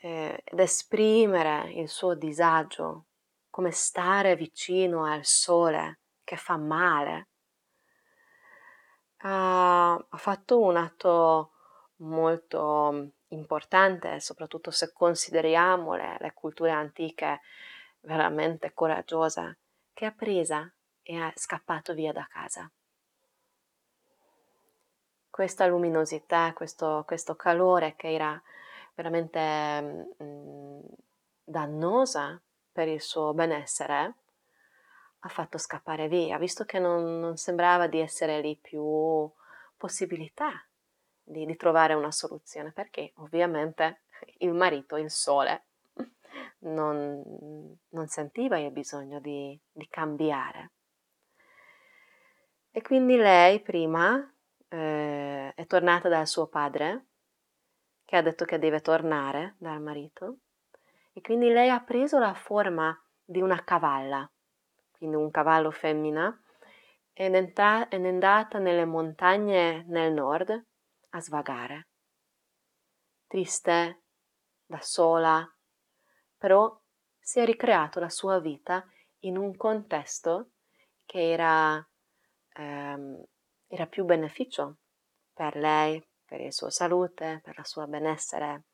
eh, 0.00 0.42
ed 0.42 0.58
esprimere 0.58 1.72
il 1.72 1.88
suo 1.88 2.14
disagio, 2.14 3.06
come 3.50 3.70
stare 3.70 4.34
vicino 4.34 5.04
al 5.04 5.24
sole 5.24 6.00
che 6.24 6.36
fa 6.36 6.56
male, 6.56 7.29
ha, 9.22 9.94
ha 9.94 10.16
fatto 10.16 10.60
un 10.60 10.76
atto 10.76 11.52
molto 11.96 13.12
importante, 13.28 14.20
soprattutto 14.20 14.70
se 14.70 14.92
consideriamo 14.92 15.94
le, 15.94 16.16
le 16.18 16.32
culture 16.32 16.70
antiche 16.70 17.40
veramente 18.00 18.72
coraggiose, 18.72 19.58
che 19.92 20.06
ha 20.06 20.12
presa 20.12 20.72
e 21.02 21.16
ha 21.16 21.32
scappato 21.34 21.92
via 21.94 22.12
da 22.12 22.26
casa. 22.30 22.70
Questa 25.28 25.66
luminosità, 25.66 26.52
questo, 26.54 27.04
questo 27.06 27.36
calore 27.36 27.94
che 27.96 28.12
era 28.12 28.40
veramente 28.94 29.80
mh, 29.80 30.24
mm, 30.24 30.80
dannosa 31.44 32.40
per 32.72 32.88
il 32.88 33.00
suo 33.00 33.32
benessere, 33.32 34.14
ha 35.20 35.28
fatto 35.28 35.58
scappare 35.58 36.08
via, 36.08 36.38
visto 36.38 36.64
che 36.64 36.78
non, 36.78 37.20
non 37.20 37.36
sembrava 37.36 37.86
di 37.86 38.00
essere 38.00 38.40
lì 38.40 38.56
più 38.56 39.30
possibilità 39.76 40.50
di, 41.22 41.44
di, 41.44 41.56
trovare 41.56 41.94
una 41.94 42.10
soluzione, 42.10 42.72
perché 42.72 43.12
ovviamente 43.16 44.02
il 44.38 44.52
marito, 44.52 44.96
il 44.96 45.10
sole, 45.10 45.66
non, 46.60 47.22
non 47.88 48.06
sentiva 48.06 48.58
il 48.58 48.70
bisogno 48.70 49.20
di, 49.20 49.58
di, 49.70 49.88
cambiare. 49.88 50.72
E 52.70 52.82
quindi 52.82 53.16
lei 53.16 53.60
prima 53.60 54.32
eh, 54.68 55.52
è 55.54 55.66
tornata 55.66 56.08
dal 56.08 56.26
suo 56.26 56.46
padre, 56.46 57.06
che 58.04 58.16
ha 58.16 58.22
detto 58.22 58.44
che 58.44 58.58
deve 58.58 58.80
tornare 58.80 59.54
dal 59.58 59.80
marito, 59.80 60.38
e 61.12 61.20
quindi 61.20 61.48
lei 61.48 61.68
ha 61.68 61.80
preso 61.80 62.18
la 62.18 62.34
forma 62.34 62.96
di 63.22 63.40
una 63.40 63.62
cavalla, 63.62 64.28
quindi 65.00 65.16
un 65.16 65.30
cavallo 65.30 65.70
femmina, 65.70 66.38
ed 67.14 67.34
è 67.34 67.96
andata 67.96 68.58
nelle 68.58 68.84
montagne 68.84 69.82
nel 69.88 70.12
nord 70.12 70.50
a 71.08 71.20
svagare. 71.20 71.88
Triste, 73.26 74.02
da 74.66 74.80
sola, 74.82 75.56
però 76.36 76.78
si 77.18 77.40
è 77.40 77.46
ricreato 77.46 77.98
la 77.98 78.10
sua 78.10 78.40
vita 78.40 78.86
in 79.20 79.38
un 79.38 79.56
contesto 79.56 80.50
che 81.06 81.30
era, 81.30 81.82
ehm, 82.56 83.24
era 83.68 83.86
più 83.86 84.04
beneficio 84.04 84.80
per 85.32 85.56
lei, 85.56 86.06
per 86.26 86.42
la 86.42 86.50
sua 86.50 86.68
salute, 86.68 87.40
per 87.42 87.56
la 87.56 87.64
sua 87.64 87.86
benessere. 87.86 88.64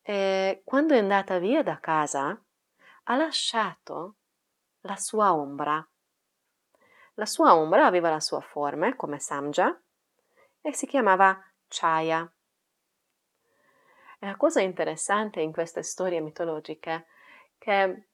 E 0.00 0.62
quando 0.64 0.94
è 0.94 0.98
andata 0.98 1.38
via 1.38 1.62
da 1.62 1.78
casa, 1.80 2.42
ha 3.04 3.16
lasciato 3.16 4.16
la 4.82 4.96
sua 4.96 5.34
ombra. 5.34 5.86
La 7.14 7.26
sua 7.26 7.54
ombra 7.54 7.86
aveva 7.86 8.10
la 8.10 8.20
sua 8.20 8.40
forma, 8.40 8.94
come 8.94 9.18
Samja, 9.18 9.80
e 10.60 10.74
si 10.74 10.86
chiamava 10.86 11.36
Chaya. 11.66 12.30
E 14.20 14.26
la 14.26 14.36
cosa 14.36 14.60
interessante 14.60 15.40
in 15.40 15.52
queste 15.52 15.82
storie 15.82 16.20
mitologiche 16.20 16.92
è 16.92 17.04
che 17.58 18.08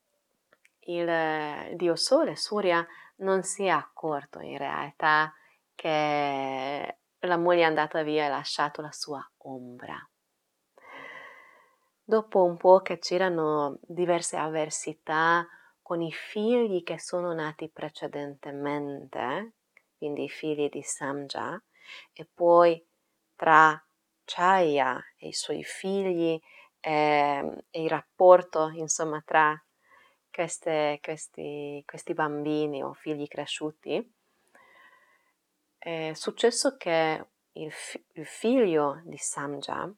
il 0.86 1.76
dio 1.76 1.96
Sole, 1.96 2.36
Surya, 2.36 2.86
non 3.16 3.42
si 3.42 3.64
è 3.64 3.68
accorto 3.68 4.40
in 4.40 4.58
realtà 4.58 5.32
che 5.74 6.98
la 7.18 7.36
moglie 7.36 7.62
è 7.62 7.64
andata 7.64 8.02
via 8.02 8.24
e 8.24 8.26
ha 8.26 8.30
lasciato 8.30 8.82
la 8.82 8.92
sua 8.92 9.26
ombra. 9.38 9.96
Dopo 12.02 12.44
un 12.44 12.56
po' 12.56 12.80
che 12.80 12.98
c'erano 12.98 13.78
diverse 13.80 14.36
avversità 14.36 15.46
con 15.84 16.00
i 16.00 16.12
figli 16.12 16.82
che 16.82 16.98
sono 16.98 17.34
nati 17.34 17.68
precedentemente, 17.68 19.52
quindi 19.98 20.24
i 20.24 20.28
figli 20.30 20.70
di 20.70 20.80
Samja, 20.80 21.62
e 22.14 22.26
poi 22.32 22.82
tra 23.36 23.78
Chaya 24.24 24.98
e 25.18 25.28
i 25.28 25.32
suoi 25.34 25.62
figli 25.62 26.40
eh, 26.80 27.64
e 27.70 27.82
il 27.82 27.90
rapporto 27.90 28.70
insomma 28.70 29.22
tra 29.26 29.62
queste, 30.32 31.00
questi, 31.02 31.82
questi 31.86 32.14
bambini 32.14 32.82
o 32.82 32.94
figli 32.94 33.28
cresciuti, 33.28 34.10
è 35.76 36.12
successo 36.14 36.78
che 36.78 37.26
il, 37.52 37.72
il 38.14 38.26
figlio 38.26 39.02
di 39.04 39.18
Samja, 39.18 39.92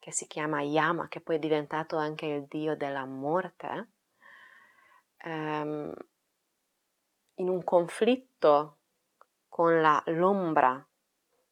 che 0.00 0.12
si 0.12 0.26
chiama 0.26 0.62
Yama, 0.62 1.06
che 1.06 1.20
poi 1.20 1.36
è 1.36 1.38
diventato 1.38 1.96
anche 1.96 2.26
il 2.26 2.46
dio 2.46 2.76
della 2.76 3.04
morte, 3.04 3.92
ehm, 5.18 5.92
in 7.36 7.48
un 7.48 7.64
conflitto 7.64 8.78
con 9.48 9.80
la, 9.80 10.02
l'ombra 10.06 10.86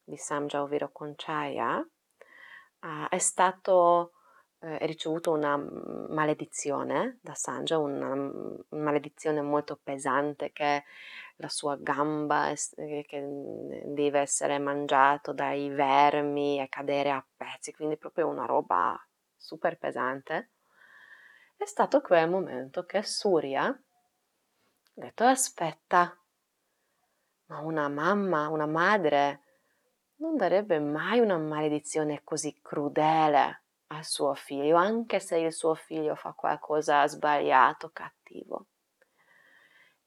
di 0.03 0.17
Samja, 0.17 0.61
ovvero 0.61 0.91
con 0.91 1.13
Chaya, 1.15 1.77
uh, 1.77 3.07
è 3.09 3.17
stato 3.17 4.13
eh, 4.63 4.77
ricevuto 4.85 5.31
una 5.31 5.57
maledizione 5.57 7.19
da 7.21 7.33
Sanja, 7.35 7.77
una, 7.77 8.15
maledizione 8.69 9.41
molto 9.41 9.77
pesante 9.81 10.51
che 10.53 10.83
la 11.37 11.49
sua 11.49 11.75
gamba 11.77 12.49
è, 12.49 12.55
eh, 12.77 13.03
che 13.05 13.21
deve 13.87 14.19
essere 14.19 14.59
mangiato 14.59 15.33
dai 15.33 15.69
vermi 15.69 16.61
e 16.61 16.69
cadere 16.69 17.11
a 17.11 17.25
pezzi, 17.35 17.73
quindi 17.73 17.97
proprio 17.97 18.27
una 18.27 18.45
roba 18.45 18.97
super 19.35 19.77
pesante. 19.77 20.51
È 21.63 21.65
stato 21.65 22.01
quel 22.01 22.29
momento 22.29 22.83
che 22.83 23.03
Surya 23.03 23.63
ha 23.67 23.79
detto 24.91 25.23
aspetta, 25.23 26.13
ma 27.45 27.59
una 27.59 27.87
mamma, 27.87 28.49
una 28.49 28.65
madre, 28.65 29.43
non 30.15 30.35
darebbe 30.35 30.79
mai 30.79 31.21
una 31.21 31.37
maledizione 31.37 32.19
così 32.25 32.59
crudele 32.61 33.63
al 33.87 34.03
suo 34.03 34.33
figlio, 34.33 34.75
anche 34.75 35.21
se 35.21 35.37
il 35.37 35.53
suo 35.53 35.73
figlio 35.73 36.15
fa 36.15 36.33
qualcosa 36.33 37.07
sbagliato, 37.07 37.91
cattivo. 37.93 38.65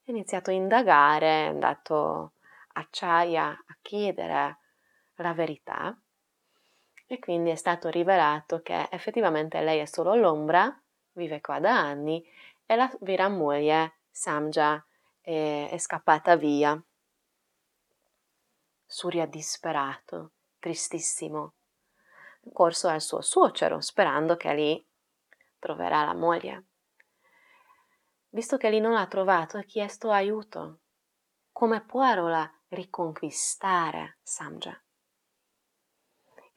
È 0.03 0.11
iniziato 0.11 0.51
a 0.51 0.53
indagare, 0.53 1.45
è 1.45 1.49
andato 1.49 2.35
a 2.75 2.87
Chaya 2.91 3.49
a 3.49 3.79
chiedere 3.81 4.59
la 5.15 5.33
verità 5.33 5.99
e 7.07 7.19
quindi 7.19 7.49
è 7.49 7.57
stato 7.57 7.89
rivelato 7.89 8.61
che 8.61 8.89
effettivamente 8.91 9.63
lei 9.63 9.79
è 9.79 9.87
solo 9.87 10.15
l'ombra, 10.15 10.79
vive 11.17 11.41
qua 11.41 11.59
da 11.59 11.77
anni 11.77 12.25
e 12.65 12.77
la 12.77 12.91
vera 13.01 13.29
moglie, 13.29 13.99
Samja, 14.11 14.85
è, 15.21 15.69
è 15.71 15.79
scappata 15.79 16.37
via 16.37 16.81
Surya 18.89 19.27
disperato, 19.27 20.31
tristissimo, 20.61 21.55
corso 22.53 22.87
al 22.87 23.01
suo 23.01 23.21
suocero 23.21 23.81
sperando 23.81 24.37
che 24.37 24.55
lì 24.55 24.87
troverà 25.59 26.05
la 26.05 26.15
moglie. 26.15 26.65
Visto 28.29 28.57
che 28.57 28.71
lì 28.71 28.79
non 28.79 28.93
l'ha 28.93 29.07
trovato, 29.07 29.59
ha 29.59 29.63
chiesto 29.63 30.11
aiuto. 30.11 30.81
Come 31.51 31.85
può 31.85 32.05
allora 32.05 32.49
riconquistare 32.69 34.19
Samja? 34.23 34.81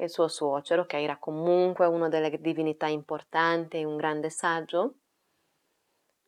Il 0.02 0.10
suo 0.10 0.30
suocero, 0.30 0.86
che 0.86 1.02
era 1.02 1.18
comunque 1.18 1.86
una 1.86 2.08
delle 2.08 2.40
divinità 2.40 2.88
importanti 2.88 3.78
e 3.78 3.84
un 3.84 3.98
grande 3.98 4.30
saggio, 4.30 4.94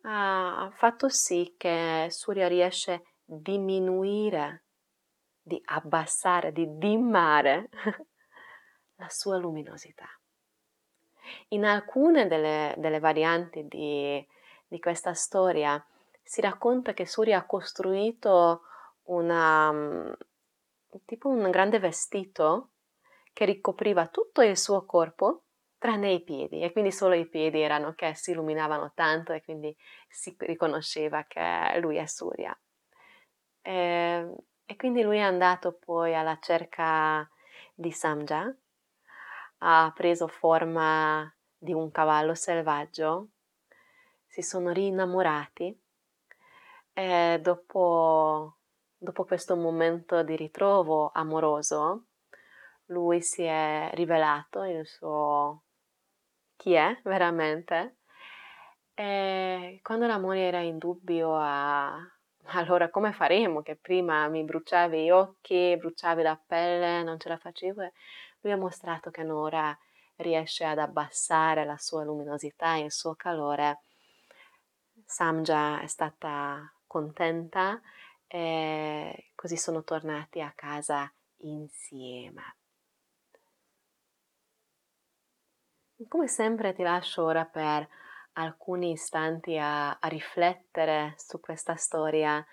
ha 0.04 0.70
fatto 0.74 1.08
sì 1.08 1.56
che 1.58 2.08
Surya 2.10 2.50
riesce 2.50 2.92
a 2.94 3.02
diminuire 3.24 4.64
di 5.42 5.62
abbassare, 5.66 6.52
di 6.52 6.78
dimmare 6.78 7.70
la 8.96 9.08
sua 9.08 9.38
luminosità. 9.38 10.08
In 11.50 11.64
alcune 11.64 12.28
delle, 12.28 12.76
delle 12.78 13.00
varianti 13.00 13.66
di, 13.68 14.26
di, 14.68 14.80
questa 14.80 15.14
storia 15.14 15.82
si 16.22 16.42
racconta 16.42 16.94
che 16.94 17.06
Surya 17.06 17.38
ha 17.38 17.46
costruito 17.46 18.64
una, 19.04 19.72
mm, 19.72 20.12
tipo 21.06 21.30
un 21.30 21.50
grande 21.52 21.80
vestito 21.80 22.71
che 23.34 23.46
ricopriva 23.46 24.08
tutto 24.08 24.42
il 24.42 24.58
suo 24.58 24.86
corpo 24.86 25.44
tranne 25.78 26.12
i 26.12 26.24
piedi 26.24 26.62
e 26.62 26.72
quindi 26.72 26.92
solo 26.92 27.16
i 27.16 27.28
piedi 27.28 27.60
erano 27.60 27.94
che 27.94 28.14
si 28.14 28.32
illuminavano 28.32 28.92
tanto 28.94 29.34
e 29.34 29.42
quindi 29.42 29.76
si 30.08 30.36
riconosceva 30.40 31.24
che 31.24 31.80
lui 31.80 31.98
è 31.98 32.06
Surya. 32.06 32.56
E, 33.62 33.72
ehm, 33.72 34.36
e 34.66 34.76
quindi 34.76 35.02
lui 35.02 35.18
è 35.18 35.22
andato 35.22 35.74
poi 35.74 36.16
alla 36.16 36.38
cerca 36.40 37.30
di 37.74 37.92
Samja, 37.92 38.56
ha 39.58 39.92
preso 39.94 40.28
forma 40.28 41.30
di 41.58 41.74
un 41.74 41.92
cavallo 41.92 42.36
selvaggio, 42.36 43.30
si 44.26 44.42
sono 44.42 44.72
rinnamorati 44.72 45.78
e 46.94 47.40
dopo, 47.42 48.58
dopo 48.98 49.26
questo 49.26 49.56
momento 49.56 50.24
di 50.24 50.36
ritrovo 50.36 51.12
amoroso, 51.14 52.06
lui 52.92 53.22
si 53.22 53.44
è 53.44 53.90
rivelato 53.94 54.64
il 54.64 54.86
suo 54.86 55.64
chi 56.58 56.74
è 56.74 57.00
veramente. 57.04 57.98
E 58.94 59.80
quando 59.82 60.06
l'amore 60.06 60.42
era 60.42 60.60
in 60.60 60.78
dubbio, 60.78 61.36
a... 61.36 61.98
allora 62.54 62.90
come 62.90 63.12
faremo? 63.14 63.62
Che 63.62 63.76
prima 63.78 64.28
mi 64.28 64.44
bruciavi 64.44 65.04
gli 65.06 65.10
occhi, 65.10 65.76
bruciavi 65.78 66.22
la 66.22 66.40
pelle, 66.46 67.04
non 67.04 67.20
ce 67.20 67.30
la 67.30 67.38
facevo. 67.38 67.92
Lui 68.42 68.54
ha 68.54 68.58
mostrato 68.58 69.10
che 69.10 69.24
ora 69.30 69.76
riesce 70.18 70.66
ad 70.66 70.78
abbassare 70.78 71.66
la 71.66 71.78
sua 71.78 72.04
luminosità, 72.04 72.76
il 72.76 72.92
suo 72.92 73.16
calore. 73.16 73.82
Samja 75.06 75.82
è 75.82 75.88
stata 75.88 76.72
contenta 76.86 77.82
e 78.28 79.32
così 79.36 79.58
sono 79.58 79.84
tornati 79.84 80.42
a 80.42 80.54
casa 80.56 81.12
insieme. 81.38 82.61
Come 86.08 86.28
sempre 86.28 86.74
ti 86.74 86.84
lascio 86.84 87.24
ora 87.24 87.46
per 87.46 87.88
alcuni 88.34 88.92
istanti 88.92 89.58
a, 89.58 89.92
a 90.00 90.08
riflettere 90.08 91.14
su 91.18 91.40
questa 91.40 91.76
storia. 91.76 92.44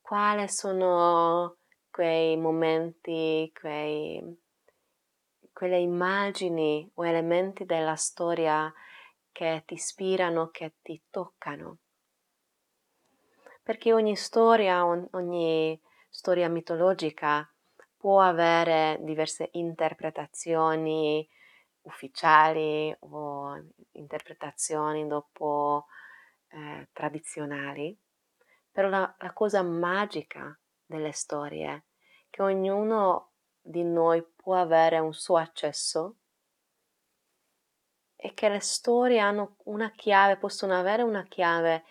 Quali 0.00 0.48
sono 0.48 1.58
quei 1.90 2.36
momenti, 2.36 3.52
quei, 3.58 4.40
quelle 5.52 5.78
immagini 5.78 6.90
o 6.94 7.06
elementi 7.06 7.64
della 7.64 7.96
storia 7.96 8.72
che 9.30 9.62
ti 9.66 9.74
ispirano, 9.74 10.48
che 10.48 10.74
ti 10.82 11.00
toccano? 11.10 11.78
Perché 13.62 13.92
ogni 13.92 14.16
storia, 14.16 14.84
ogni 14.84 15.80
storia 16.08 16.48
mitologica 16.48 17.48
può 17.96 18.20
avere 18.20 18.98
diverse 19.02 19.48
interpretazioni, 19.52 21.28
ufficiali 21.84 22.94
o 23.00 23.60
interpretazioni 23.92 25.06
dopo 25.06 25.86
eh, 26.48 26.88
tradizionali, 26.92 27.96
però 28.70 28.88
la, 28.88 29.14
la 29.18 29.32
cosa 29.32 29.62
magica 29.62 30.58
delle 30.84 31.12
storie 31.12 31.68
è 31.68 31.82
che 32.30 32.42
ognuno 32.42 33.32
di 33.60 33.82
noi 33.82 34.22
può 34.22 34.56
avere 34.56 34.98
un 34.98 35.14
suo 35.14 35.36
accesso 35.36 36.16
e 38.16 38.34
che 38.34 38.48
le 38.48 38.60
storie 38.60 39.18
hanno 39.18 39.56
una 39.64 39.90
chiave, 39.90 40.36
possono 40.36 40.78
avere 40.78 41.02
una 41.02 41.24
chiave 41.24 41.84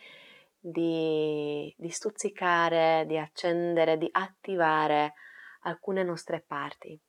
di, 0.60 1.74
di 1.78 1.90
stuzzicare, 1.90 3.06
di 3.08 3.18
accendere, 3.18 3.98
di 3.98 4.10
attivare 4.12 5.14
alcune 5.62 6.04
nostre 6.04 6.42
parti. 6.42 7.00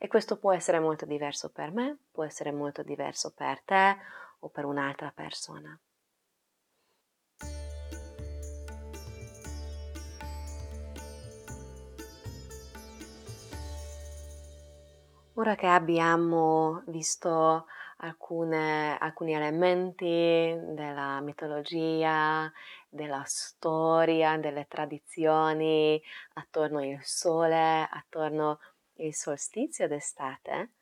E 0.00 0.06
questo 0.06 0.38
può 0.38 0.52
essere 0.52 0.78
molto 0.78 1.04
diverso 1.06 1.50
per 1.50 1.72
me, 1.72 1.98
può 2.12 2.22
essere 2.22 2.52
molto 2.52 2.84
diverso 2.84 3.32
per 3.34 3.60
te 3.62 3.96
o 4.40 4.48
per 4.48 4.64
un'altra 4.64 5.12
persona. 5.12 5.76
Ora 15.34 15.54
che 15.56 15.66
abbiamo 15.66 16.82
visto 16.86 17.66
alcune, 17.98 18.96
alcuni 18.98 19.34
elementi 19.34 20.56
della 20.74 21.20
mitologia, 21.20 22.50
della 22.88 23.22
storia, 23.24 24.36
delle 24.36 24.66
tradizioni 24.68 26.00
attorno 26.34 26.78
al 26.78 26.98
sole, 27.02 27.88
attorno 27.90 28.50
a 28.50 28.58
il 28.98 29.14
solstizio 29.14 29.86
d'estate, 29.88 30.72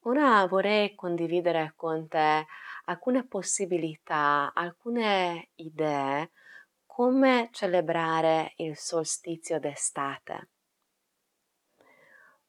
ora 0.00 0.46
vorrei 0.46 0.94
condividere 0.94 1.72
con 1.76 2.08
te 2.08 2.46
alcune 2.84 3.26
possibilità, 3.26 4.52
alcune 4.54 5.50
idee 5.56 6.30
come 6.86 7.48
celebrare 7.52 8.52
il 8.56 8.76
solstizio 8.76 9.58
d'estate. 9.58 10.48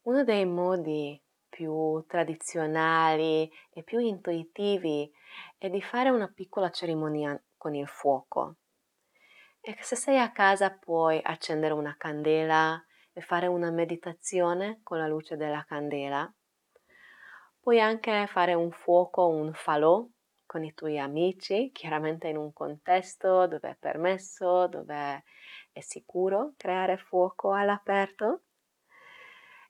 Uno 0.03 0.23
dei 0.23 0.45
modi 0.45 1.21
più 1.47 2.03
tradizionali 2.07 3.49
e 3.71 3.83
più 3.83 3.99
intuitivi 3.99 5.09
è 5.57 5.69
di 5.69 5.81
fare 5.81 6.09
una 6.09 6.27
piccola 6.27 6.69
cerimonia 6.71 7.41
con 7.57 7.75
il 7.75 7.87
fuoco. 7.87 8.55
E 9.61 9.77
se 9.79 9.95
sei 9.95 10.19
a 10.19 10.31
casa 10.31 10.71
puoi 10.71 11.21
accendere 11.23 11.73
una 11.73 11.95
candela 11.97 12.83
e 13.13 13.21
fare 13.21 13.47
una 13.47 13.71
meditazione 13.71 14.79
con 14.83 14.97
la 14.97 15.07
luce 15.07 15.37
della 15.37 15.63
candela. 15.67 16.31
Puoi 17.59 17.79
anche 17.79 18.27
fare 18.27 18.53
un 18.55 18.71
fuoco, 18.71 19.27
un 19.27 19.53
falò 19.53 20.05
con 20.45 20.63
i 20.63 20.73
tuoi 20.73 20.99
amici, 20.99 21.71
chiaramente 21.71 22.27
in 22.27 22.37
un 22.37 22.51
contesto 22.51 23.47
dove 23.47 23.69
è 23.69 23.77
permesso, 23.79 24.67
dove 24.67 25.23
è 25.71 25.79
sicuro 25.79 26.53
creare 26.57 26.97
fuoco 26.97 27.53
all'aperto. 27.53 28.41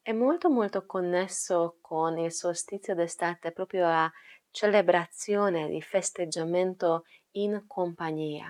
È 0.01 0.11
molto 0.11 0.49
molto 0.49 0.85
connesso 0.85 1.77
con 1.79 2.17
il 2.17 2.31
solstizio 2.31 2.95
d'estate, 2.95 3.51
proprio 3.51 3.83
la 3.83 4.11
celebrazione 4.51 5.69
di 5.69 5.81
festeggiamento 5.81 7.05
in 7.31 7.63
compagnia. 7.67 8.47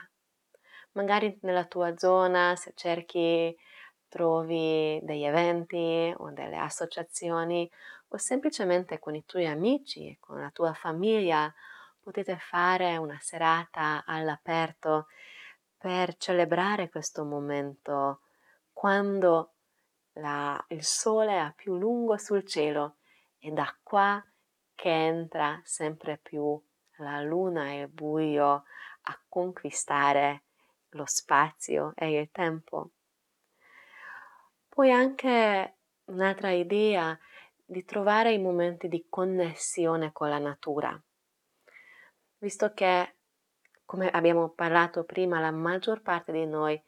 Magari 0.94 1.38
nella 1.42 1.66
tua 1.66 1.98
zona, 1.98 2.56
se 2.56 2.72
cerchi 2.76 3.56
trovi 4.14 5.00
degli 5.02 5.24
eventi 5.24 6.14
o 6.16 6.30
delle 6.30 6.58
associazioni 6.58 7.68
o 8.10 8.18
semplicemente 8.18 9.00
con 9.00 9.16
i 9.16 9.26
tuoi 9.26 9.48
amici, 9.48 10.16
con 10.20 10.40
la 10.40 10.52
tua 10.52 10.72
famiglia, 10.74 11.52
potete 12.00 12.38
fare 12.38 12.96
una 12.98 13.18
serata 13.20 14.04
all'aperto 14.06 15.08
per 15.76 16.16
celebrare 16.18 16.90
questo 16.90 17.26
momento 17.26 18.22
quando 18.72 19.54
la, 20.14 20.64
il 20.68 20.84
sole 20.84 21.40
è 21.40 21.54
più 21.56 21.76
lungo 21.76 22.16
sul 22.18 22.46
cielo 22.46 22.98
e 23.40 23.50
da 23.50 23.76
qua 23.82 24.24
che 24.76 24.90
entra 24.90 25.60
sempre 25.64 26.20
più 26.22 26.62
la 26.98 27.20
luna 27.22 27.72
e 27.72 27.80
il 27.80 27.88
buio 27.88 28.66
a 29.02 29.20
conquistare 29.28 30.44
lo 30.90 31.06
spazio 31.08 31.94
e 31.96 32.20
il 32.20 32.30
tempo. 32.32 32.92
Poi 34.74 34.92
anche 34.92 35.76
un'altra 36.06 36.50
idea 36.50 37.16
di 37.64 37.86
trovare 37.86 38.34
i 38.34 38.40
momenti 38.40 38.88
di 38.88 39.06
connessione 39.08 40.12
con 40.12 40.30
la 40.30 40.40
natura, 40.40 41.00
visto 42.40 42.74
che, 42.74 43.18
come 43.86 44.10
abbiamo 44.10 44.50
parlato 44.50 45.04
prima, 45.04 45.40
la 45.40 45.52
maggior 45.52 46.02
parte 46.02 46.32
di 46.32 46.48
noi 46.48 46.82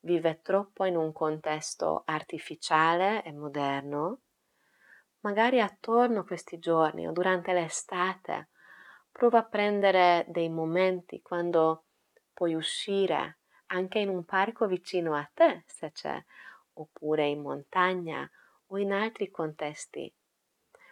vive 0.00 0.40
troppo 0.42 0.84
in 0.84 0.96
un 0.96 1.12
contesto 1.12 2.02
artificiale 2.06 3.22
e 3.22 3.32
moderno, 3.32 4.22
magari 5.20 5.60
attorno 5.60 6.18
a 6.18 6.24
questi 6.24 6.58
giorni 6.58 7.06
o 7.06 7.12
durante 7.12 7.52
l'estate, 7.52 8.48
prova 9.12 9.38
a 9.38 9.44
prendere 9.44 10.24
dei 10.26 10.48
momenti 10.48 11.22
quando 11.22 11.84
puoi 12.34 12.54
uscire 12.54 13.38
anche 13.66 14.00
in 14.00 14.08
un 14.08 14.24
parco 14.24 14.66
vicino 14.66 15.14
a 15.14 15.30
te, 15.32 15.62
se 15.66 15.92
c'è 15.92 16.20
oppure 16.80 17.26
in 17.26 17.40
montagna 17.40 18.28
o 18.68 18.78
in 18.78 18.92
altri 18.92 19.30
contesti. 19.30 20.12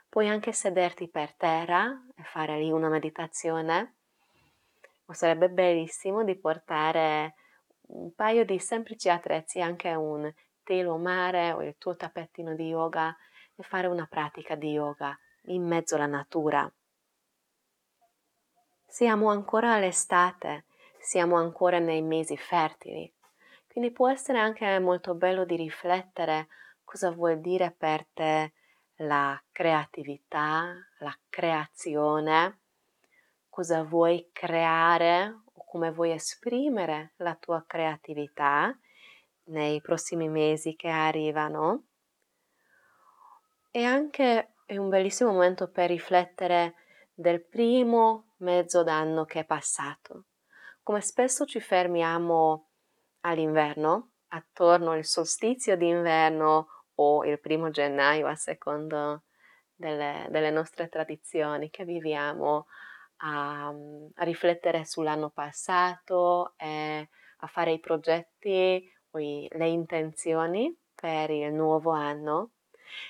Puoi 0.08 0.28
anche 0.28 0.52
sederti 0.52 1.08
per 1.08 1.34
terra 1.34 1.90
e 2.14 2.22
fare 2.22 2.58
lì 2.58 2.70
una 2.70 2.88
meditazione. 2.88 3.94
O 5.06 5.12
sarebbe 5.12 5.48
bellissimo 5.50 6.24
di 6.24 6.36
portare 6.36 7.34
un 7.88 8.12
paio 8.14 8.44
di 8.44 8.58
semplici 8.58 9.08
attrezzi, 9.08 9.60
anche 9.60 9.94
un 9.94 10.32
telo 10.64 10.96
mare 10.96 11.52
o 11.52 11.62
il 11.62 11.76
tuo 11.78 11.94
tappettino 11.96 12.54
di 12.54 12.68
yoga 12.68 13.14
e 13.54 13.62
fare 13.62 13.86
una 13.86 14.06
pratica 14.06 14.54
di 14.54 14.70
yoga 14.72 15.16
in 15.44 15.64
mezzo 15.64 15.94
alla 15.94 16.06
natura. 16.06 16.70
Siamo 18.86 19.28
ancora 19.30 19.74
all'estate, 19.74 20.64
siamo 20.98 21.36
ancora 21.36 21.78
nei 21.78 22.02
mesi 22.02 22.36
fertili, 22.36 23.12
quindi 23.76 23.92
può 23.92 24.08
essere 24.08 24.38
anche 24.38 24.78
molto 24.78 25.14
bello 25.14 25.44
di 25.44 25.54
riflettere 25.54 26.48
cosa 26.82 27.10
vuol 27.10 27.40
dire 27.40 27.74
per 27.76 28.06
te 28.14 28.54
la 29.00 29.38
creatività, 29.52 30.72
la 31.00 31.18
creazione, 31.28 32.60
cosa 33.50 33.82
vuoi 33.82 34.30
creare 34.32 35.42
o 35.52 35.64
come 35.66 35.90
vuoi 35.90 36.12
esprimere 36.12 37.12
la 37.16 37.34
tua 37.34 37.64
creatività 37.66 38.74
nei 39.48 39.82
prossimi 39.82 40.30
mesi 40.30 40.74
che 40.74 40.88
arrivano 40.88 41.82
e 43.70 43.84
anche 43.84 44.54
è 44.64 44.78
un 44.78 44.88
bellissimo 44.88 45.32
momento 45.32 45.68
per 45.70 45.90
riflettere 45.90 46.76
del 47.12 47.44
primo 47.44 48.28
mezzo 48.38 48.82
d'anno 48.82 49.26
che 49.26 49.40
è 49.40 49.44
passato. 49.44 50.24
Come 50.82 51.02
spesso 51.02 51.44
ci 51.44 51.60
fermiamo 51.60 52.68
all'inverno, 53.26 54.10
attorno 54.28 54.92
al 54.92 55.04
solstizio 55.04 55.76
d'inverno 55.76 56.68
o 56.96 57.24
il 57.24 57.38
primo 57.40 57.70
gennaio, 57.70 58.26
a 58.26 58.34
secondo 58.34 59.24
delle, 59.74 60.26
delle 60.30 60.50
nostre 60.50 60.88
tradizioni 60.88 61.70
che 61.70 61.84
viviamo, 61.84 62.66
a, 63.18 63.68
a, 63.68 64.24
riflettere 64.24 64.84
sull'anno 64.84 65.30
passato 65.30 66.54
e 66.56 67.08
a 67.38 67.46
fare 67.46 67.72
i 67.72 67.80
progetti 67.80 68.90
o 69.10 69.18
le 69.18 69.68
intenzioni 69.68 70.74
per 70.94 71.30
il 71.30 71.52
nuovo 71.52 71.90
anno. 71.90 72.50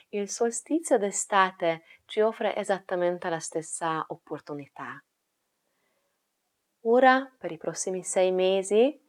Il 0.08 0.28
solstizio 0.28 0.98
d'estate 0.98 1.84
ci 2.06 2.20
offre 2.20 2.56
esattamente 2.56 3.28
la 3.28 3.38
stessa 3.38 4.04
opportunità. 4.08 5.02
Ora, 6.82 7.30
per 7.38 7.50
i 7.50 7.58
prossimi 7.58 8.04
sei 8.04 8.30
mesi, 8.30 9.05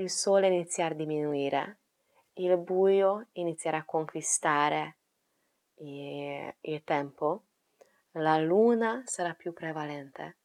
il 0.00 0.10
sole 0.10 0.46
inizierà 0.46 0.94
a 0.94 0.96
diminuire, 0.96 1.78
il 2.34 2.56
buio 2.56 3.26
inizierà 3.32 3.78
a 3.78 3.84
conquistare 3.84 4.96
il 5.80 6.82
tempo, 6.84 7.42
la 8.12 8.38
luna 8.38 9.02
sarà 9.06 9.34
più 9.34 9.52
prevalente. 9.52 10.36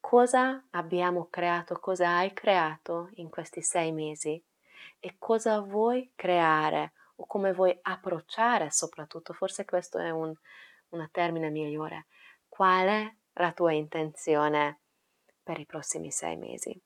Cosa 0.00 0.66
abbiamo 0.70 1.28
creato, 1.30 1.78
cosa 1.78 2.16
hai 2.16 2.32
creato 2.32 3.10
in 3.14 3.28
questi 3.28 3.62
sei 3.62 3.92
mesi 3.92 4.42
e 4.98 5.16
cosa 5.18 5.60
vuoi 5.60 6.12
creare 6.14 6.92
o 7.16 7.26
come 7.26 7.52
vuoi 7.52 7.78
approcciare 7.82 8.70
soprattutto, 8.70 9.32
forse 9.34 9.64
questo 9.64 9.98
è 9.98 10.10
un, 10.10 10.34
termine 11.10 11.50
migliore, 11.50 12.06
qual 12.48 12.86
è 12.86 13.14
la 13.34 13.52
tua 13.52 13.72
intenzione 13.72 14.80
per 15.42 15.58
i 15.58 15.66
prossimi 15.66 16.10
sei 16.10 16.36
mesi. 16.36 16.80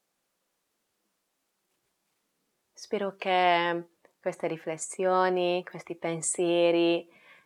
Spero 2.79 3.17
che 3.17 3.89
queste 4.21 4.47
riflessioni, 4.47 5.65
questi 5.69 5.97
pensieri, 5.97 7.05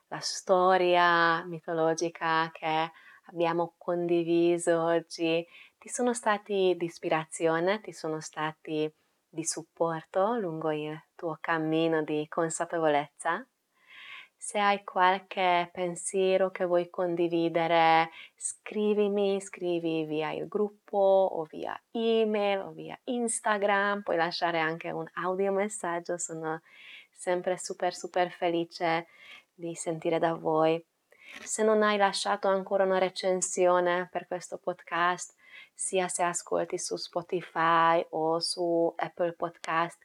la 0.08 0.18
storia 0.18 1.42
mitologica 1.46 2.50
che 2.52 2.90
abbiamo 3.28 3.72
condiviso 3.78 4.82
oggi 4.82 5.42
ti 5.78 5.88
sono 5.88 6.12
stati 6.12 6.74
di 6.76 6.84
ispirazione, 6.84 7.80
ti 7.80 7.94
sono 7.94 8.20
stati 8.20 8.94
di 9.26 9.44
supporto 9.46 10.36
lungo 10.36 10.70
il 10.70 11.02
tuo 11.14 11.38
cammino 11.40 12.02
di 12.02 12.26
consapevolezza. 12.28 13.42
Se 14.44 14.58
hai 14.58 14.82
qualche 14.82 15.70
pensiero 15.72 16.50
che 16.50 16.64
vuoi 16.64 16.90
condividere, 16.90 18.10
scrivimi, 18.34 19.40
scrivi 19.40 20.04
via 20.04 20.32
il 20.32 20.48
gruppo 20.48 20.98
o 20.98 21.44
via 21.44 21.80
email 21.92 22.58
o 22.58 22.72
via 22.72 22.98
Instagram, 23.04 24.02
puoi 24.02 24.16
lasciare 24.16 24.58
anche 24.58 24.90
un 24.90 25.08
audio 25.14 25.52
messaggio, 25.52 26.18
sono 26.18 26.60
sempre 27.12 27.56
super 27.56 27.94
super 27.94 28.32
felice 28.32 29.06
di 29.54 29.76
sentire 29.76 30.18
da 30.18 30.34
voi. 30.34 30.84
Se 31.44 31.62
non 31.62 31.84
hai 31.84 31.96
lasciato 31.96 32.48
ancora 32.48 32.82
una 32.82 32.98
recensione 32.98 34.08
per 34.10 34.26
questo 34.26 34.58
podcast, 34.58 35.36
sia 35.72 36.08
se 36.08 36.24
ascolti 36.24 36.78
su 36.78 36.96
Spotify 36.96 38.04
o 38.10 38.40
su 38.40 38.92
Apple 38.96 39.34
Podcast, 39.34 40.00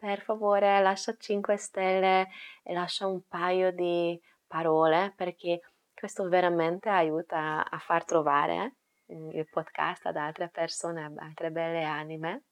per 0.00 0.22
favore 0.22 0.80
lascia 0.80 1.14
5 1.14 1.56
stelle 1.58 2.28
e 2.62 2.72
lascia 2.72 3.06
un 3.06 3.20
paio 3.28 3.70
di 3.70 4.18
parole 4.46 5.12
perché 5.14 5.60
questo 5.92 6.26
veramente 6.26 6.88
aiuta 6.88 7.68
a 7.68 7.78
far 7.78 8.06
trovare 8.06 8.76
mm, 9.12 9.30
il 9.32 9.46
podcast 9.46 10.06
ad 10.06 10.16
altre 10.16 10.48
persone, 10.48 11.04
ad 11.04 11.18
altre 11.18 11.50
belle 11.50 11.84
anime. 11.84 12.44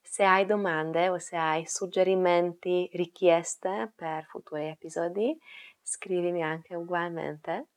Se 0.00 0.24
hai 0.24 0.46
domande 0.46 1.10
o 1.10 1.18
se 1.18 1.36
hai 1.36 1.66
suggerimenti, 1.66 2.88
richieste 2.94 3.92
per 3.94 4.24
futuri 4.24 4.68
episodi, 4.68 5.38
scrivimi 5.82 6.42
anche 6.42 6.74
ugualmente. 6.74 7.68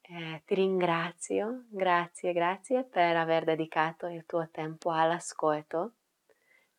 Eh, 0.00 0.42
ti 0.44 0.54
ringrazio, 0.54 1.64
grazie, 1.68 2.32
grazie 2.32 2.84
per 2.84 3.16
aver 3.16 3.42
dedicato 3.42 4.06
il 4.06 4.24
tuo 4.26 4.48
tempo 4.52 4.92
all'ascolto. 4.92 5.95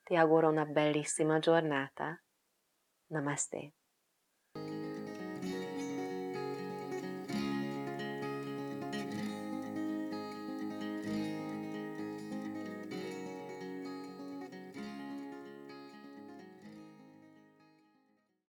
Ti 0.07 0.15
auguro 0.15 0.47
una 0.47 0.63
bellissima 0.63 1.37
giornata. 1.39 2.17
Namaste. 3.07 3.76